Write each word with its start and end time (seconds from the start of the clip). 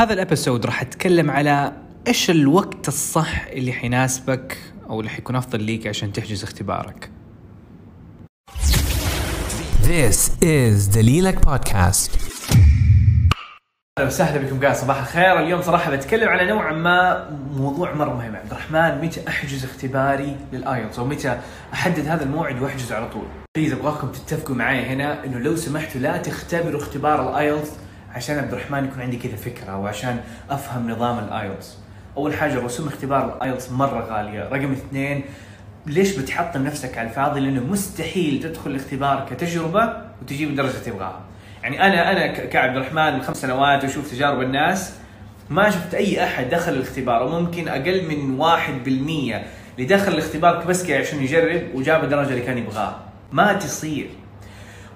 هذا 0.00 0.12
ال 0.12 0.19
episode 0.19 0.66
راح 0.66 0.82
أتكلم 0.82 1.30
على 1.30 1.72
إيش 2.08 2.30
الوقت 2.30 2.88
الصح 2.88 3.46
اللي 3.46 3.72
حيناسبك 3.72 4.58
أو 4.90 5.00
اللي 5.00 5.10
حيكون 5.10 5.36
أفضل 5.36 5.62
ليك 5.62 5.86
عشان 5.86 6.12
تحجز 6.12 6.42
اختبارك. 6.42 7.10
This 9.82 10.30
is 10.42 10.94
دليلك 10.94 11.46
بودكاست 11.46 12.10
أهلا 13.98 14.08
وسهلا 14.08 14.46
بكم 14.46 14.60
قاعد 14.60 14.76
صباح 14.76 15.00
الخير، 15.00 15.40
اليوم 15.40 15.62
صراحة 15.62 15.96
بتكلم 15.96 16.28
على 16.28 16.46
نوعا 16.46 16.72
ما 16.72 17.30
موضوع 17.56 17.94
مرة 17.94 18.14
مهم 18.14 18.36
عبد 18.36 18.50
الرحمن 18.50 19.04
متى 19.04 19.28
أحجز 19.28 19.64
اختباري 19.64 20.36
لل 20.52 20.65
IELTS 20.65 20.98
أو 20.98 21.04
متى 21.04 21.40
أحدد 21.72 22.06
هذا 22.06 22.24
الموعد 22.24 22.62
وأحجزه 22.62 22.96
على 22.96 23.08
طول. 23.08 23.26
please 23.56 23.72
أبغاكم 23.72 24.12
تتفقوا 24.12 24.56
معي 24.56 24.86
هنا 24.86 25.24
إنه 25.24 25.38
لو 25.38 25.56
سمحتوا 25.56 26.00
لا 26.00 26.16
تختبروا 26.16 26.80
اختبار 26.80 27.30
ال 27.30 27.37
IELTS 27.37 27.70
عشان 28.14 28.38
عبد 28.38 28.52
الرحمن 28.52 28.84
يكون 28.84 29.02
عندي 29.02 29.16
كذا 29.16 29.36
فكرة 29.36 29.76
وعشان 29.76 30.20
أفهم 30.50 30.90
نظام 30.90 31.18
ال 31.18 31.27
IELTS. 31.27 31.78
أول 32.16 32.34
حاجة 32.34 32.58
رسوم 32.58 32.88
اختبار 32.88 33.36
ال 33.36 33.42
IELTS 33.42 33.72
مرة 33.72 34.00
غالية، 34.00 34.48
رقم 34.48 34.72
اثنين 34.72 35.24
ليش 35.86 36.16
بتحطم 36.16 36.62
نفسك 36.62 36.98
على 36.98 37.08
الفاضي؟ 37.08 37.40
لأنه 37.40 37.64
مستحيل 37.64 38.42
تدخل 38.42 38.70
الاختبار 38.70 39.26
كتجربة 39.30 39.92
وتجيب 40.22 40.48
الدرجه 40.50 40.70
اللي 40.70 40.80
تبغاها. 40.80 41.20
يعني 41.62 41.86
أنا 41.86 42.12
أنا 42.12 42.26
كعبد 42.26 42.76
الرحمن 42.76 43.14
من 43.14 43.22
خمس 43.22 43.36
سنوات 43.36 43.84
وأشوف 43.84 44.10
تجارب 44.10 44.42
الناس 44.42 44.94
ما 45.50 45.70
شفت 45.70 45.94
أي 45.94 46.24
أحد 46.24 46.50
دخل 46.50 46.72
الاختبار 46.72 47.22
وممكن 47.22 47.68
أقل 47.68 48.08
من 48.08 48.40
واحد 48.40 48.84
بالمية 48.84 49.46
اللي 49.78 49.86
دخل 49.86 50.12
الاختبار 50.12 50.64
بس 50.64 50.90
عشان 50.90 51.22
يجرب 51.22 51.62
وجاب 51.74 52.04
الدرجة 52.04 52.28
اللي 52.28 52.42
كان 52.42 52.58
يبغاها. 52.58 52.98
ما 53.32 53.52
تصير. 53.52 54.10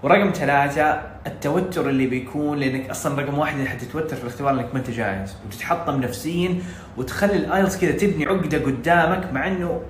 ورقم 0.03 0.33
ثلاثة 0.35 1.14
التوتر 1.27 1.89
اللي 1.89 2.07
بيكون 2.07 2.59
لأنك 2.59 2.91
أصلا 2.91 3.23
رقم 3.23 3.39
واحد 3.39 3.57
اللي 3.57 3.69
حتتوتر 3.71 4.17
في 4.17 4.23
الاختبار 4.23 4.53
إنك 4.53 4.69
ما 4.73 4.79
أنت 4.79 4.91
جاهز. 4.91 5.35
وتتحطم 5.47 6.01
نفسيا 6.01 6.59
وتخلي 6.97 7.37
ال 7.37 7.44
IELTS 7.44 7.79
كذا 7.79 7.93
تبني 7.93 8.27
عقدة 8.27 8.59
قدامك 8.59 9.33
مع 9.33 9.49
إنه 9.49 9.81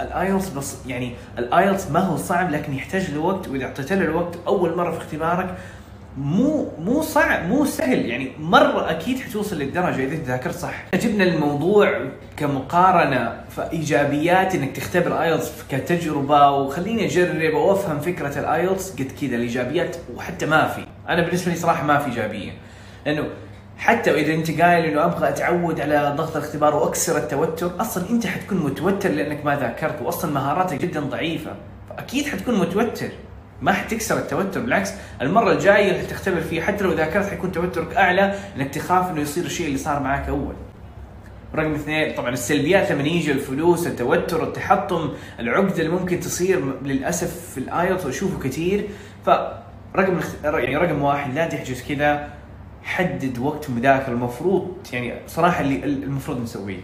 ال 0.00 0.08
IELTS 0.08 0.48
بس 0.48 0.76
يعني 0.86 1.12
ال 1.38 1.47
IELTS 1.47 1.90
ما 1.90 2.00
هو 2.00 2.16
صعب 2.16 2.50
لكن 2.50 2.74
يحتاج 2.74 3.10
له 3.10 3.20
وقت 3.20 3.48
وإذا 3.48 3.64
اعطيت 3.64 3.92
له 3.92 4.04
الوقت 4.04 4.38
أول 4.46 4.76
مرة 4.76 4.90
في 4.90 4.98
اختبارك 4.98 5.56
مو 6.16 6.68
مو 6.78 7.02
صعب 7.02 7.48
مو 7.48 7.64
سهل. 7.64 8.06
يعني 8.06 8.32
مرة 8.38 8.90
أكيد 8.90 9.18
حتوصل 9.18 9.56
للدرجة 9.58 10.04
إذا 10.04 10.14
انت 10.14 10.26
ذاكرت 10.26 10.54
صح 10.54 10.84
جبنا 10.94 11.24
الموضوع 11.24 12.06
كمقارنة 12.36 13.40
فإيجابيات 13.50 14.54
إنك 14.54 14.76
تختبر 14.76 15.22
IELTS 15.22 15.52
كتجربة 15.70 16.50
وخليني 16.50 17.06
أجرب 17.06 17.54
وأفهم 17.54 18.00
فكرة 18.00 18.38
ال 18.38 18.47
IELTS 18.47 18.92
قد 18.92 19.12
كذا 19.20 19.36
الإيجابيات 19.36 19.96
وحتى 20.16 20.46
ما 20.46 20.68
في. 20.68 20.86
أنا 21.08 21.22
بالنسبة 21.22 21.52
لي 21.52 21.58
صراحة 21.58 21.84
ما 21.84 21.98
في 21.98 22.10
إيجابية. 22.10 22.52
لأنه 23.06 23.24
حتى 23.78 24.10
وإذا 24.12 24.34
أنت 24.34 24.60
قايل 24.60 24.84
إنه 24.84 25.04
أبغى 25.04 25.28
أتعود 25.28 25.80
على 25.80 26.14
ضغط 26.16 26.36
الاختبار 26.36 26.76
وأكسر 26.76 27.16
التوتر 27.16 27.70
أصلا 27.80 28.10
أنت 28.10 28.26
حتكون 28.26 28.58
متوتر 28.58 29.10
لأنك 29.10 29.44
ما 29.44 29.56
ذاكرت 29.56 30.02
واصلا 30.02 30.32
مهاراتك 30.32 30.80
جدا 30.80 31.00
ضعيفة. 31.00 31.50
فأكيد 31.88 32.26
حتكون 32.26 32.58
متوتر. 32.58 33.08
ما 33.62 33.72
حتكسر 33.72 34.18
التوتر 34.18 34.60
بالعكس 34.60 34.92
المرة 35.22 35.52
الجاية 35.52 35.90
اللي 35.90 36.06
تختبر 36.06 36.40
فيها 36.40 36.62
حتى 36.62 36.84
لو 36.84 36.92
ذاكرت 36.92 37.26
حيكون 37.30 37.52
توترك 37.52 37.96
أعلى 37.96 38.38
انك 38.56 38.74
تخاف 38.74 39.10
إنه 39.10 39.20
يصير 39.20 39.44
الشيء 39.44 39.66
اللي 39.66 39.78
صار 39.78 40.02
معك 40.02 40.28
أول. 40.28 40.54
رقم 41.54 41.74
اثنين 41.74 42.14
طبعا 42.14 42.30
السلبيات 42.30 42.92
لما 42.92 43.02
يجي 43.02 43.32
الفلوس 43.32 43.86
التوتر 43.86 44.44
التحطم 44.44 45.10
العقده 45.40 45.78
اللي 45.78 45.88
ممكن 45.88 46.20
تصير 46.20 46.82
للأسف 46.82 47.50
في 47.54 47.58
ال 47.58 47.66
IELTS 47.66 48.06
وأشوفه 48.06 48.48
كثير. 48.48 48.88
فرقم 49.24 50.20
يعني 50.44 50.76
رقم 50.76 51.02
واحد 51.02 51.34
لا 51.34 51.48
تحجز 51.48 51.82
كذا 51.88 52.28
حدد 52.82 53.38
وقت 53.38 53.70
مذاكرة. 53.70 54.12
المفروض 54.12 54.76
يعني 54.92 55.14
صراحة 55.26 55.60
اللي 55.60 55.84
المفروض 55.84 56.42
نسويه 56.42 56.80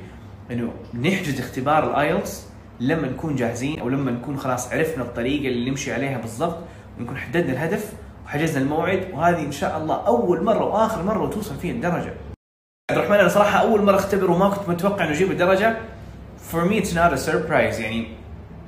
إنه 0.51 0.73
نحجز 0.95 1.41
اختبار 1.41 1.91
الآيلتس 1.91 2.47
لما 2.83 3.09
نكون 3.09 3.37
جاهزين 3.37 3.81
أو 3.81 3.89
لما 3.89 4.11
نكون 4.11 4.37
خلاص 4.37 4.73
عرفنا 4.73 5.03
الطريقة 5.05 5.49
اللي 5.49 5.71
نمشي 5.71 5.93
عليها 5.93 6.19
بالضبط 6.19 6.59
ونكون 6.99 7.17
حددنا 7.17 7.53
الهدف 7.53 7.93
وحجزنا 8.27 8.63
الموعد 8.63 9.07
وهذه 9.13 9.41
إن 9.47 9.53
شاء 9.53 9.79
الله 9.79 10.07
أول 10.07 10.45
مرة 10.45 10.65
وآخر 10.65 11.03
مرة 11.03 11.23
وتوصل 11.23 11.55
فيها 11.57 11.73
الدرجة. 11.73 12.15
عبد 12.91 12.99
الرحمن 12.99 13.17
أنا 13.17 13.29
صراحة 13.29 13.59
أول 13.59 13.83
مرة 13.83 13.97
أختبر 13.97 14.31
وما 14.31 14.49
كنت 14.49 14.69
متوقع 14.69 15.05
إنه 15.05 15.13
أجيب 15.13 15.31
الدرجة 15.31 15.77
for 16.53 16.65
me 16.65 16.83
it's 16.83 16.93
not 16.95 17.13
a 17.13 17.31
surprise 17.31 17.81
يعني 17.81 18.07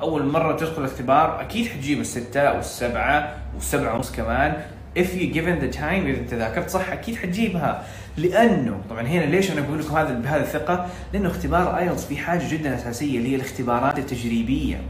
أول 0.00 0.26
مرة 0.26 0.56
تدخل 0.56 0.84
الاختبار 0.84 1.40
أكيد 1.40 1.66
حتجيب 1.66 2.00
الستة 2.00 2.52
والسبعة 2.54 3.36
والسبعة 3.54 3.94
ونص 3.94 4.12
كمان 4.12 4.62
if 4.98 5.08
you 5.14 5.34
given 5.34 5.60
the 5.60 5.76
time 5.76 6.04
إذا 6.06 6.18
انت 6.18 6.34
ذاكرت 6.34 6.70
صح 6.70 6.92
أكيد 6.92 7.16
حتجيبها 7.16 7.84
لأنه 8.16 8.80
طبعا 8.90 9.02
هنا 9.02 9.24
ليش 9.24 9.52
أنا 9.52 9.60
بقول 9.60 9.78
لكم 9.78 9.96
هذا 9.96 10.14
بهذه 10.14 10.40
الثقة؟ 10.40 10.86
لأنه 11.12 11.28
اختبار 11.28 11.78
أيلتس 11.78 12.04
في 12.04 12.16
حاجة 12.16 12.42
جدا 12.50 12.74
أساسية 12.74 13.18
اللي 13.18 13.32
هي 13.32 13.36
الاختبارات 13.36 13.98
التجريبية. 13.98 14.80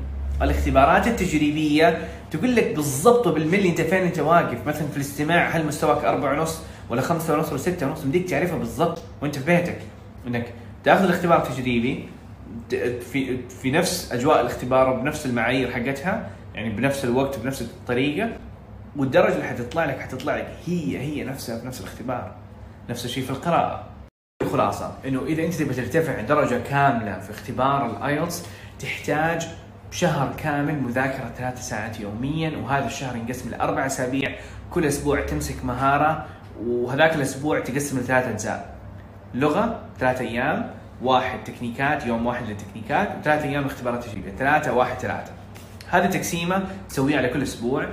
الاختبارات 0.42 1.06
التجريبية 1.06 2.08
تقول 2.30 2.56
لك 2.56 2.74
بالضبط 2.74 3.26
وبالملي 3.26 3.68
أنت 3.68 3.80
فين 3.80 4.02
أنت 4.02 4.18
واقف، 4.18 4.66
مثلا 4.66 4.88
في 4.88 4.96
الاستماع 4.96 5.48
هل 5.48 5.66
مستواك 5.66 6.04
أربعة 6.04 6.40
ونص 6.40 6.60
ولا 6.90 7.00
خمسة 7.00 7.34
ونص 7.34 7.48
ولا 7.48 7.58
ستة 7.58 7.86
ونص 7.86 8.02
بديك 8.02 8.28
تعرفها 8.28 8.58
بالضبط 8.58 9.02
وأنت 9.22 9.38
في 9.38 9.44
بيتك 9.44 9.78
إنك 10.26 10.46
تأخذ 10.84 11.04
الاختبار 11.04 11.42
التجريبي 11.42 12.04
في 13.12 13.36
في 13.62 13.70
نفس 13.70 14.12
أجواء 14.12 14.40
الاختبار 14.40 14.90
وبنفس 14.90 15.26
المعايير 15.26 15.70
حقتها 15.70 16.30
يعني 16.54 16.70
بنفس 16.70 17.04
الوقت 17.04 17.38
بنفس 17.38 17.62
الطريقة 17.62 18.28
والدرجه 18.96 19.34
اللي 19.34 19.44
حتطلع 19.44 19.84
لك 19.84 20.00
حتطلع 20.00 20.36
لك 20.36 20.48
هي 20.66 20.98
هي 20.98 21.24
نفسها 21.24 21.58
في 21.58 21.66
نفس 21.66 21.80
الاختبار 21.80 22.34
نفس 22.90 23.04
الشيء 23.04 23.24
في 23.24 23.30
القراءة. 23.30 23.84
الخلاصه 24.42 24.94
إنه 25.06 25.22
إذا 25.22 25.44
أنت 25.44 25.54
تبغى 25.54 25.74
ترتفع 25.74 26.20
درجة 26.20 26.62
كاملة 26.70 27.18
في 27.18 27.30
اختبار 27.30 27.86
الايلتس 27.86 28.42
تحتاج 28.80 29.48
شهر 29.90 30.34
كامل 30.36 30.80
مذاكرة 30.82 31.30
ثلاث 31.38 31.68
ساعات 31.68 32.00
يوميا 32.00 32.56
وهذا 32.56 32.86
الشهر 32.86 33.16
ينقسم 33.16 33.50
لاربع 33.50 33.86
أسابيع. 33.86 34.34
كل 34.70 34.84
أسبوع 34.84 35.20
تمسك 35.20 35.64
مهارة 35.64 36.26
وهذاك 36.66 37.14
الأسبوع 37.14 37.60
تقسم 37.60 37.98
لثلاث 37.98 38.28
أجزاء. 38.28 38.74
لغة 39.34 39.80
ثلاث 39.98 40.20
أيام 40.20 40.70
واحد 41.02 41.44
تكنيكات 41.44 42.06
يوم 42.06 42.26
واحد 42.26 42.46
للتكنيكات 42.46 43.08
وثلاث 43.20 43.44
أيام 43.44 43.64
اختبارات 43.64 44.04
تجريبيه 44.04 44.30
ثلاثة 44.30 44.72
واحد 44.72 44.98
ثلاثة. 44.98 45.32
هذه 45.90 46.06
تقسيمة 46.06 46.64
تسويها 46.88 47.18
على 47.18 47.28
كل 47.28 47.42
أسبوع. 47.42 47.86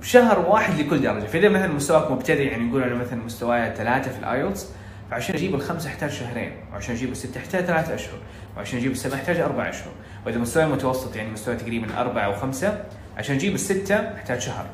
وشهر 0.00 0.38
واحد 0.48 0.80
لكل 0.80 1.02
درجة. 1.02 1.26
فإذا 1.26 1.48
مثلا 1.48 1.72
مستواك 1.72 2.10
مبتدئ 2.10 2.42
يعني 2.42 2.64
نقول 2.64 2.82
أنا 2.82 2.94
مثلا 2.94 3.24
مستواي 3.24 3.74
ثلاثة 3.76 4.10
في 4.10 4.18
ال 4.18 4.26
IELTS 4.26 4.66
فعشان 5.10 5.34
أجيب 5.34 5.54
الخمسة 5.54 5.88
أحتاج 5.88 6.10
شهرين 6.10 6.52
وعشان 6.72 6.94
أجيب 6.94 7.12
الستة 7.12 7.38
أحتاج 7.38 7.64
ثلاثة 7.64 7.94
أشهر 7.94 8.18
وعشان 8.56 8.78
أجيب 8.78 8.92
السبعة 8.92 9.16
أحتاج 9.16 9.40
أربع 9.40 9.68
أشهر. 9.68 9.92
وإذا 10.26 10.38
مستواي 10.38 10.66
متوسط 10.66 11.16
يعني 11.16 11.30
مستوى 11.30 11.56
تقريبا 11.56 12.00
أربعة 12.00 12.24
أو 12.24 12.34
خمسة 12.34 12.84
عشان 13.16 13.36
أجيب 13.36 13.54
الستة 13.54 13.94
أحتاج 13.94 14.40
شهر 14.40 14.66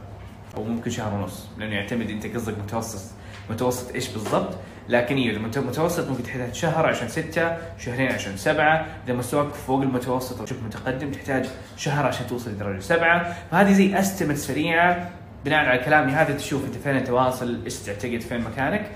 أو 0.56 0.64
ممكن 0.64 0.90
شهر 0.90 1.14
ونص 1.14 1.46
لأنه 1.58 1.74
يعتمد 1.74 2.10
أنت 2.10 2.26
قصدك 2.26 2.58
متوسط 2.58 3.10
متوسط 3.50 3.94
إيش 3.94 4.08
بالضبط. 4.08 4.54
لكن 4.88 5.16
أيوه 5.16 5.36
المت- 5.36 5.58
متوسط 5.58 6.08
ممكن 6.08 6.22
تحتاج 6.22 6.54
شهر 6.54 6.86
عشان 6.86 7.08
ستة 7.08 7.56
شهرين 7.78 8.12
عشان 8.12 8.36
سبعة. 8.36 8.86
إذا 9.06 9.14
مستواك 9.14 9.48
فوق 9.48 9.80
المتوسط 9.82 10.40
أو 10.40 10.46
شبه 10.46 10.60
متقدم 10.66 11.10
تحتاج 11.10 11.46
شهر 11.76 12.06
عشان 12.06 12.26
توصل 12.26 12.50
لدرجة 12.50 12.80
سبعة. 12.80 13.36
فهذه 13.50 13.72
زي 13.72 13.98
استمت 13.98 14.36
سريعة 14.36 15.10
بناء 15.44 15.64
على 15.66 15.78
كلامي 15.78 16.12
هذا 16.12 16.34
تشوف 16.34 16.64
أنت 16.64 16.74
فين 16.74 16.96
أنت 16.96 17.10
واصل 17.10 17.64
إيش 17.64 17.76
تعتقد 17.76 18.20
فين 18.20 18.40
مكانك. 18.40 18.86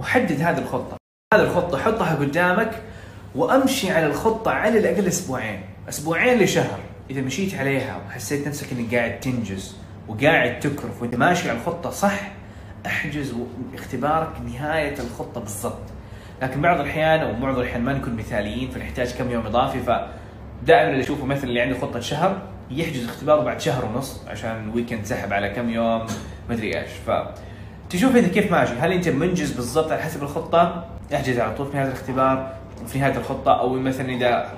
وحدد 0.00 0.40
هذه 0.40 0.58
الخطة. 0.58 0.96
هذه 1.34 1.42
الخطة 1.42 1.78
حطها 1.78 2.14
قدامك 2.14 2.70
وامشي 3.34 3.90
على 3.90 4.06
الخطة 4.06 4.50
على 4.50 4.78
الأقل 4.78 5.06
أسبوعين. 5.06 5.60
أسبوعين 5.88 6.38
لشهر. 6.38 6.78
إذا 7.10 7.20
مشيت 7.20 7.54
عليها 7.54 8.00
وحسيت 8.08 8.48
نفسك 8.48 8.72
إنك 8.72 8.94
قاعد 8.94 9.20
تنجز 9.20 9.76
وقاعد 10.08 10.60
تكرف 10.60 11.02
وأنت 11.02 11.14
ماشي 11.16 11.50
على 11.50 11.58
الخطة 11.58 11.90
صح 11.90 12.20
أحجز 12.86 13.34
اختبارك 13.74 14.28
نهاية 14.46 14.94
الخطة 15.00 15.40
بالضبط. 15.40 15.82
لكن 16.42 16.60
بعض 16.60 16.80
الأحيان 16.80 17.20
أو 17.20 17.32
معظم 17.32 17.60
الأحيان 17.60 17.82
ما 17.82 17.92
نكون 17.92 18.16
مثاليين 18.16 18.70
فنحتاج 18.70 19.12
كم 19.14 19.30
يوم 19.30 19.46
إضافي 19.46 19.78
فدائما 19.80 20.90
اللي 20.90 21.02
أشوفه 21.04 21.24
مثلا 21.26 21.44
اللي 21.44 21.60
عنده 21.60 21.78
خطة 21.78 22.00
شهر 22.00 22.42
يحجز 22.70 23.04
اختباره 23.04 23.40
بعد 23.40 23.60
شهر 23.60 23.84
ونص 23.84 24.20
عشان 24.28 24.68
الويكند 24.68 25.04
سحب 25.04 25.32
على 25.32 25.48
كم 25.48 25.70
يوم 25.70 26.06
مدري 26.50 26.80
إيش. 26.80 26.90
ف 27.06 27.10
تشوف 27.90 28.16
انت 28.16 28.34
كيف 28.34 28.52
ماشي. 28.52 28.72
هل 28.72 28.92
أنت 28.92 29.08
منجز 29.08 29.52
بالضبط 29.52 29.92
على 29.92 30.02
حسب 30.02 30.22
الخطة؟ 30.22 30.84
أحجز 31.14 31.38
على 31.38 31.54
طول 31.54 31.66
في 31.66 31.76
نهايه 31.76 31.88
الاختبار 31.88 32.54
في 32.86 32.98
نهاية 32.98 33.16
الخطة 33.16 33.60
أو 33.60 33.68
مثلا 33.72 34.10
إذا 34.10 34.52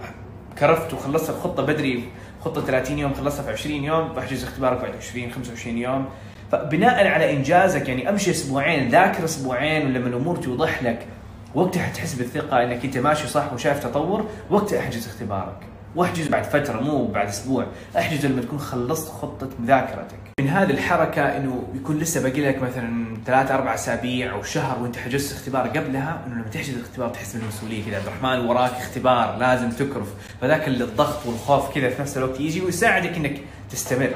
كرفت 0.58 0.94
وخلصت 0.94 1.30
الخطة 1.30 1.62
بدري 1.66 2.08
خطة 2.44 2.60
30 2.60 2.98
يوم 2.98 3.14
خلصها 3.14 3.42
في 3.42 3.50
20 3.50 3.84
يوم 3.84 4.08
بحجز 4.08 4.44
اختبارك 4.44 4.80
بعد 4.80 4.96
20 4.96 5.30
25 5.32 5.78
يوم. 5.78 6.06
فبناء 6.52 7.06
على 7.06 7.36
إنجازك 7.36 7.88
يعني 7.88 8.08
أمشي 8.08 8.30
أسبوعين 8.30 8.88
ذاكر 8.88 9.24
أسبوعين 9.24 9.86
ولما 9.86 10.08
الأمور 10.08 10.36
توضح 10.36 10.82
لك 10.82 11.06
وقتها 11.54 11.82
حتحس 11.82 12.14
بالثقة 12.14 12.62
إنك 12.62 12.84
أنت 12.84 12.98
ماشي 12.98 13.28
صح 13.28 13.52
وشايف 13.52 13.78
تطور 13.78 14.28
وقتها 14.50 14.78
أحجز 14.80 15.06
اختبارك. 15.06 15.56
وأحجز 15.96 16.28
بعد 16.28 16.44
فترة 16.44 16.80
مو 16.80 17.06
بعد 17.06 17.28
أسبوع 17.28 17.66
أحجز 17.98 18.26
لما 18.26 18.42
تكون 18.42 18.58
خلصت 18.58 19.08
خطة 19.08 19.48
مذاكرتك. 19.58 20.18
من 20.40 20.48
هذه 20.48 20.70
الحركة 20.70 21.36
إنه 21.36 21.62
يكون 21.74 21.98
لسه 21.98 22.22
باقي 22.22 22.40
لك 22.40 22.62
مثلا 22.62 23.16
ثلاث 23.26 23.50
أربع 23.50 23.74
أسابيع 23.74 24.32
أو 24.32 24.42
شهر 24.42 24.82
وأنت 24.82 24.96
حجزت 24.96 25.32
اختبار 25.32 25.68
قبلها 25.68 26.22
إنه 26.26 26.34
لما 26.34 26.48
تحجز 26.52 26.74
الاختبار 26.74 27.08
تحس 27.08 27.36
بالمسؤولية 27.36 27.84
كذا 27.84 27.96
عبد 27.96 28.06
الرحمن 28.06 28.46
وراك 28.46 28.70
اختبار 28.70 29.36
لازم 29.36 29.70
تكرف. 29.70 30.08
فذاك 30.40 30.68
الضغط 30.68 31.26
والخوف 31.26 31.74
كذا 31.74 31.90
في 31.90 32.02
نفس 32.02 32.16
الوقت 32.18 32.40
يجي 32.40 32.60
ويساعدك 32.60 33.16
إنك 33.16 33.40
تستمر. 33.70 34.14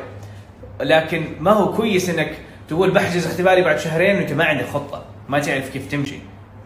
لكن 0.81 1.25
ما 1.41 1.51
هو 1.51 1.73
كويس 1.73 2.11
إنك 2.11 2.39
تقول 2.69 2.91
بحجز 2.91 3.27
اختباري 3.27 3.63
بعد 3.63 3.79
شهرين 3.79 4.17
وأنت 4.17 4.33
ما 4.33 4.45
عندك 4.45 4.67
خطة 4.67 5.05
ما 5.29 5.39
تعرف 5.39 5.73
كيف 5.73 5.91
تمشي. 5.91 6.17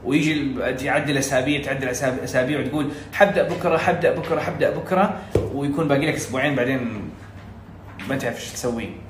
ويجي 0.04 0.54
تعدل 0.78 1.18
أسابيع 1.18 1.62
تعدل 1.62 1.88
أسابيع 1.88 2.60
وتقول 2.60 2.90
حبدأ 3.12 3.42
بكرة 3.48 3.76
حبدأ 3.76 4.14
بكرة 4.14 4.40
حبدأ 4.40 4.70
بكرة 4.70 5.18
ويكون 5.54 5.88
باقي 5.88 6.06
لك 6.06 6.14
أسبوعين 6.14 6.54
بعدين 6.54 7.10
ما 8.08 8.16
تعرف 8.16 8.36
إيش 8.36 8.52
تسوي. 8.52 9.09